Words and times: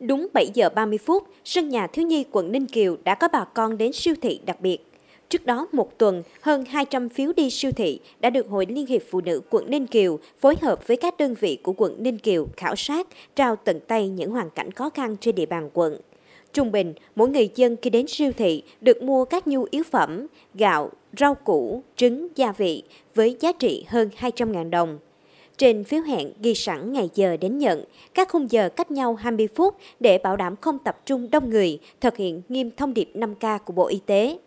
Đúng 0.00 0.28
7 0.34 0.50
giờ 0.54 0.68
30 0.74 0.98
phút, 0.98 1.26
sân 1.44 1.68
nhà 1.68 1.86
thiếu 1.86 2.06
nhi 2.06 2.24
quận 2.30 2.52
Ninh 2.52 2.66
Kiều 2.66 2.96
đã 3.04 3.14
có 3.14 3.28
bà 3.28 3.44
con 3.44 3.78
đến 3.78 3.92
siêu 3.92 4.14
thị 4.22 4.40
đặc 4.46 4.60
biệt. 4.60 4.78
Trước 5.28 5.46
đó 5.46 5.66
một 5.72 5.98
tuần, 5.98 6.22
hơn 6.40 6.64
200 6.64 7.08
phiếu 7.08 7.32
đi 7.36 7.50
siêu 7.50 7.72
thị 7.72 8.00
đã 8.20 8.30
được 8.30 8.48
Hội 8.48 8.66
Liên 8.68 8.86
hiệp 8.86 9.02
Phụ 9.10 9.20
nữ 9.20 9.40
quận 9.50 9.70
Ninh 9.70 9.86
Kiều 9.86 10.18
phối 10.40 10.56
hợp 10.62 10.86
với 10.86 10.96
các 10.96 11.16
đơn 11.18 11.34
vị 11.40 11.58
của 11.62 11.72
quận 11.76 11.94
Ninh 11.98 12.18
Kiều 12.18 12.46
khảo 12.56 12.76
sát, 12.76 13.06
trao 13.36 13.56
tận 13.56 13.80
tay 13.80 14.08
những 14.08 14.30
hoàn 14.30 14.50
cảnh 14.50 14.70
khó 14.70 14.90
khăn 14.90 15.16
trên 15.20 15.34
địa 15.34 15.46
bàn 15.46 15.70
quận. 15.72 15.96
Trung 16.52 16.72
bình, 16.72 16.94
mỗi 17.16 17.28
người 17.28 17.50
dân 17.54 17.76
khi 17.82 17.90
đến 17.90 18.06
siêu 18.06 18.32
thị 18.36 18.62
được 18.80 19.02
mua 19.02 19.24
các 19.24 19.46
nhu 19.46 19.66
yếu 19.70 19.82
phẩm, 19.82 20.26
gạo, 20.54 20.90
rau 21.18 21.34
củ, 21.34 21.82
trứng, 21.96 22.28
gia 22.34 22.52
vị 22.52 22.82
với 23.14 23.36
giá 23.40 23.52
trị 23.52 23.84
hơn 23.88 24.10
200.000 24.18 24.70
đồng. 24.70 24.98
Trên 25.58 25.84
phiếu 25.84 26.00
hẹn 26.00 26.32
ghi 26.42 26.54
sẵn 26.54 26.92
ngày 26.92 27.10
giờ 27.14 27.36
đến 27.36 27.58
nhận, 27.58 27.84
các 28.14 28.28
khung 28.28 28.50
giờ 28.50 28.68
cách 28.68 28.90
nhau 28.90 29.14
20 29.14 29.48
phút 29.54 29.76
để 30.00 30.18
bảo 30.18 30.36
đảm 30.36 30.56
không 30.56 30.78
tập 30.78 31.00
trung 31.06 31.30
đông 31.30 31.50
người, 31.50 31.78
thực 32.00 32.16
hiện 32.16 32.42
nghiêm 32.48 32.70
thông 32.76 32.94
điệp 32.94 33.10
5K 33.14 33.58
của 33.58 33.72
Bộ 33.72 33.86
Y 33.86 34.00
tế. 34.06 34.38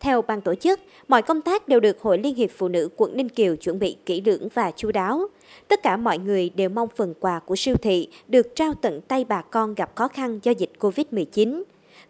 Theo 0.00 0.22
ban 0.22 0.40
tổ 0.40 0.54
chức, 0.54 0.80
mọi 1.08 1.22
công 1.22 1.42
tác 1.42 1.68
đều 1.68 1.80
được 1.80 2.00
Hội 2.00 2.18
Liên 2.18 2.34
hiệp 2.34 2.50
Phụ 2.56 2.68
nữ 2.68 2.88
quận 2.96 3.16
Ninh 3.16 3.28
Kiều 3.28 3.56
chuẩn 3.56 3.78
bị 3.78 3.96
kỹ 4.06 4.22
lưỡng 4.24 4.48
và 4.54 4.70
chu 4.76 4.92
đáo. 4.92 5.26
Tất 5.68 5.82
cả 5.82 5.96
mọi 5.96 6.18
người 6.18 6.50
đều 6.50 6.68
mong 6.68 6.88
phần 6.96 7.14
quà 7.20 7.38
của 7.38 7.56
siêu 7.56 7.76
thị 7.76 8.08
được 8.28 8.54
trao 8.54 8.74
tận 8.74 9.00
tay 9.00 9.24
bà 9.24 9.42
con 9.42 9.74
gặp 9.74 9.96
khó 9.96 10.08
khăn 10.08 10.38
do 10.42 10.52
dịch 10.52 10.72
Covid-19. 10.78 11.62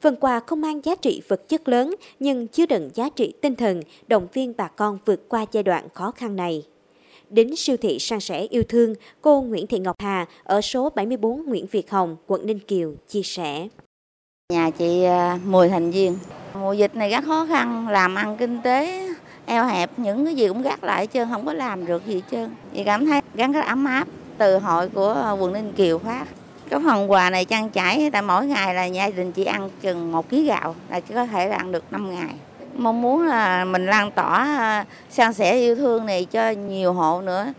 Phần 0.00 0.16
quà 0.20 0.40
không 0.40 0.60
mang 0.60 0.80
giá 0.84 0.94
trị 0.94 1.22
vật 1.28 1.48
chất 1.48 1.68
lớn 1.68 1.94
nhưng 2.20 2.46
chứa 2.48 2.66
đựng 2.66 2.90
giá 2.94 3.08
trị 3.08 3.32
tinh 3.40 3.54
thần, 3.54 3.82
động 4.08 4.26
viên 4.32 4.52
bà 4.56 4.68
con 4.68 4.98
vượt 5.04 5.28
qua 5.28 5.46
giai 5.52 5.62
đoạn 5.62 5.88
khó 5.94 6.10
khăn 6.10 6.36
này. 6.36 6.64
Đến 7.30 7.56
siêu 7.56 7.76
thị 7.76 7.98
san 7.98 8.20
sẻ 8.20 8.40
yêu 8.40 8.62
thương, 8.68 8.94
cô 9.20 9.42
Nguyễn 9.42 9.66
Thị 9.66 9.78
Ngọc 9.78 9.96
Hà 9.98 10.26
ở 10.44 10.60
số 10.60 10.90
74 10.90 11.42
Nguyễn 11.46 11.66
Việt 11.66 11.90
Hồng, 11.90 12.16
quận 12.26 12.46
Ninh 12.46 12.58
Kiều 12.58 12.94
chia 13.08 13.22
sẻ. 13.22 13.68
Nhà 14.52 14.70
chị 14.70 15.02
à, 15.04 15.38
10 15.44 15.68
thành 15.68 15.90
viên. 15.90 16.18
Mùa 16.54 16.72
dịch 16.72 16.96
này 16.96 17.10
rất 17.10 17.24
khó 17.24 17.46
khăn, 17.46 17.88
làm 17.88 18.14
ăn 18.14 18.36
kinh 18.36 18.62
tế 18.62 19.08
eo 19.46 19.64
hẹp, 19.64 19.90
những 19.98 20.24
cái 20.24 20.34
gì 20.34 20.48
cũng 20.48 20.62
gác 20.62 20.84
lại 20.84 21.06
chứ 21.06 21.24
không 21.30 21.46
có 21.46 21.52
làm 21.52 21.86
được 21.86 22.06
gì 22.06 22.22
trơn. 22.30 22.50
Chị 22.74 22.84
cảm 22.84 23.06
thấy 23.06 23.20
gắn 23.34 23.52
rất 23.52 23.64
ấm 23.66 23.84
áp 23.84 24.08
từ 24.38 24.58
hội 24.58 24.88
của 24.88 25.36
quận 25.40 25.52
Ninh 25.52 25.72
Kiều 25.72 25.98
phát. 25.98 26.24
Cái 26.68 26.80
phần 26.86 27.10
quà 27.10 27.30
này 27.30 27.44
trang 27.44 27.70
trải, 27.70 28.10
tại 28.10 28.22
mỗi 28.22 28.46
ngày 28.46 28.74
là 28.74 28.84
gia 28.84 29.10
đình 29.10 29.32
chị 29.32 29.44
ăn 29.44 29.70
chừng 29.80 30.12
một 30.12 30.28
ký 30.28 30.44
gạo 30.44 30.74
là 30.90 31.00
chỉ 31.00 31.14
có 31.14 31.26
thể 31.26 31.48
là 31.48 31.56
ăn 31.56 31.72
được 31.72 31.84
5 31.92 32.14
ngày 32.14 32.34
mong 32.76 33.02
muốn 33.02 33.22
là 33.22 33.64
mình 33.64 33.86
lan 33.86 34.10
tỏa 34.10 34.44
à, 34.44 34.86
san 35.10 35.32
sẻ 35.32 35.54
yêu 35.54 35.74
thương 35.74 36.06
này 36.06 36.24
cho 36.24 36.50
nhiều 36.50 36.92
hộ 36.92 37.20
nữa. 37.20 37.52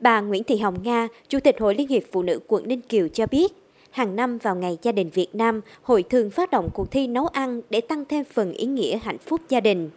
Bà 0.00 0.20
Nguyễn 0.20 0.44
Thị 0.44 0.56
Hồng 0.56 0.82
Nga, 0.82 1.08
Chủ 1.28 1.40
tịch 1.40 1.60
Hội 1.60 1.74
Liên 1.74 1.88
hiệp 1.88 2.02
Phụ 2.12 2.22
nữ 2.22 2.40
quận 2.46 2.68
Ninh 2.68 2.80
Kiều 2.80 3.08
cho 3.08 3.26
biết, 3.26 3.52
hàng 3.90 4.16
năm 4.16 4.38
vào 4.38 4.54
ngày 4.56 4.78
gia 4.82 4.92
đình 4.92 5.10
Việt 5.14 5.34
Nam, 5.34 5.60
hội 5.82 6.02
thường 6.02 6.30
phát 6.30 6.50
động 6.50 6.70
cuộc 6.74 6.90
thi 6.90 7.06
nấu 7.06 7.26
ăn 7.26 7.60
để 7.70 7.80
tăng 7.80 8.04
thêm 8.04 8.24
phần 8.24 8.52
ý 8.52 8.66
nghĩa 8.66 8.98
hạnh 8.98 9.18
phúc 9.18 9.40
gia 9.48 9.60
đình. 9.60 9.90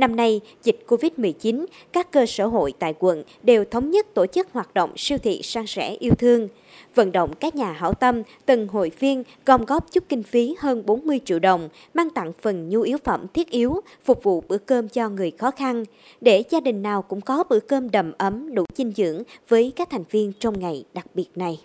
Năm 0.00 0.16
nay, 0.16 0.40
dịch 0.62 0.84
Covid-19, 0.88 1.66
các 1.92 2.10
cơ 2.10 2.26
sở 2.26 2.46
hội 2.46 2.72
tại 2.78 2.94
quận 2.98 3.22
đều 3.42 3.64
thống 3.64 3.90
nhất 3.90 4.06
tổ 4.14 4.26
chức 4.26 4.48
hoạt 4.52 4.74
động 4.74 4.92
siêu 4.96 5.18
thị 5.18 5.40
sang 5.42 5.66
sẻ 5.66 5.96
yêu 6.00 6.12
thương, 6.18 6.48
vận 6.94 7.12
động 7.12 7.34
các 7.40 7.54
nhà 7.54 7.72
hảo 7.72 7.94
tâm, 7.94 8.22
từng 8.46 8.68
hội 8.68 8.90
viên 8.98 9.22
gom 9.46 9.64
góp 9.64 9.92
chút 9.92 10.04
kinh 10.08 10.22
phí 10.22 10.56
hơn 10.58 10.86
40 10.86 11.20
triệu 11.24 11.38
đồng, 11.38 11.68
mang 11.94 12.10
tặng 12.10 12.32
phần 12.42 12.68
nhu 12.68 12.80
yếu 12.80 12.98
phẩm 13.04 13.26
thiết 13.34 13.50
yếu, 13.50 13.80
phục 14.04 14.22
vụ 14.22 14.42
bữa 14.48 14.58
cơm 14.58 14.88
cho 14.88 15.08
người 15.08 15.30
khó 15.30 15.50
khăn, 15.50 15.84
để 16.20 16.42
gia 16.50 16.60
đình 16.60 16.82
nào 16.82 17.02
cũng 17.02 17.20
có 17.20 17.44
bữa 17.48 17.60
cơm 17.60 17.90
đầm 17.90 18.12
ấm 18.18 18.54
đủ 18.54 18.64
dinh 18.74 18.92
dưỡng 18.96 19.22
với 19.48 19.72
các 19.76 19.90
thành 19.90 20.04
viên 20.10 20.32
trong 20.40 20.60
ngày 20.60 20.84
đặc 20.94 21.06
biệt 21.14 21.28
này. 21.34 21.60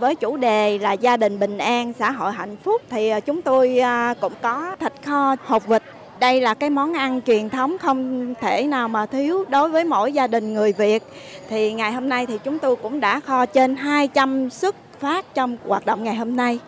Với 0.00 0.14
chủ 0.14 0.36
đề 0.36 0.78
là 0.78 0.92
gia 0.92 1.16
đình 1.16 1.38
bình 1.38 1.58
an, 1.58 1.92
xã 1.98 2.10
hội 2.10 2.32
hạnh 2.32 2.56
phúc 2.64 2.82
thì 2.90 3.08
à, 3.08 3.20
chúng 3.20 3.42
tôi 3.42 3.78
à, 3.78 4.14
cũng 4.20 4.32
có 4.42 4.76
thịt 4.80 4.92
kho, 5.04 5.36
hột 5.44 5.66
vịt 5.66 5.82
đây 6.20 6.40
là 6.40 6.54
cái 6.54 6.70
món 6.70 6.92
ăn 6.92 7.20
truyền 7.22 7.48
thống 7.50 7.78
không 7.78 8.34
thể 8.40 8.66
nào 8.66 8.88
mà 8.88 9.06
thiếu 9.06 9.44
đối 9.48 9.68
với 9.68 9.84
mỗi 9.84 10.12
gia 10.12 10.26
đình 10.26 10.54
người 10.54 10.72
Việt. 10.72 11.02
Thì 11.48 11.72
ngày 11.72 11.92
hôm 11.92 12.08
nay 12.08 12.26
thì 12.26 12.38
chúng 12.44 12.58
tôi 12.58 12.76
cũng 12.76 13.00
đã 13.00 13.20
kho 13.20 13.46
trên 13.46 13.76
200 13.76 14.50
suất 14.50 14.74
phát 15.00 15.34
trong 15.34 15.56
hoạt 15.66 15.86
động 15.86 16.04
ngày 16.04 16.14
hôm 16.14 16.36
nay. 16.36 16.58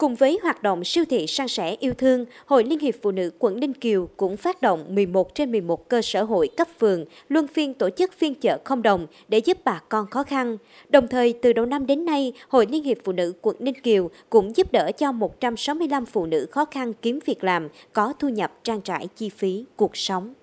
Cùng 0.00 0.14
với 0.14 0.38
hoạt 0.42 0.62
động 0.62 0.84
siêu 0.84 1.04
thị 1.10 1.26
san 1.26 1.48
sẻ 1.48 1.76
yêu 1.80 1.94
thương, 1.94 2.24
Hội 2.46 2.64
Liên 2.64 2.78
hiệp 2.78 2.94
Phụ 3.02 3.10
nữ 3.10 3.30
quận 3.38 3.60
Ninh 3.60 3.72
Kiều 3.72 4.08
cũng 4.16 4.36
phát 4.36 4.62
động 4.62 4.94
11 4.94 5.34
trên 5.34 5.52
11 5.52 5.88
cơ 5.88 6.02
sở 6.02 6.22
hội 6.22 6.48
cấp 6.56 6.68
phường 6.78 7.04
luân 7.28 7.46
phiên 7.46 7.74
tổ 7.74 7.90
chức 7.90 8.12
phiên 8.12 8.34
chợ 8.34 8.58
không 8.64 8.82
đồng 8.82 9.06
để 9.28 9.38
giúp 9.38 9.58
bà 9.64 9.80
con 9.88 10.06
khó 10.06 10.22
khăn. 10.22 10.56
Đồng 10.88 11.08
thời, 11.08 11.32
từ 11.32 11.52
đầu 11.52 11.66
năm 11.66 11.86
đến 11.86 12.04
nay, 12.04 12.32
Hội 12.48 12.66
Liên 12.70 12.84
hiệp 12.84 12.96
Phụ 13.04 13.12
nữ 13.12 13.32
quận 13.42 13.56
Ninh 13.58 13.80
Kiều 13.82 14.10
cũng 14.30 14.56
giúp 14.56 14.72
đỡ 14.72 14.90
cho 14.98 15.12
165 15.12 16.06
phụ 16.06 16.26
nữ 16.26 16.46
khó 16.50 16.64
khăn 16.64 16.92
kiếm 17.02 17.18
việc 17.26 17.44
làm, 17.44 17.68
có 17.92 18.12
thu 18.18 18.28
nhập 18.28 18.52
trang 18.64 18.80
trải 18.80 19.08
chi 19.16 19.28
phí 19.28 19.64
cuộc 19.76 19.96
sống. 19.96 20.34